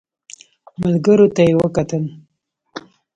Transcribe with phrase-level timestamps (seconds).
[0.81, 2.03] ملګرو ته يې وکتل.